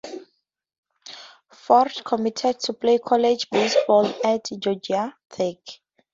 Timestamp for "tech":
5.29-5.57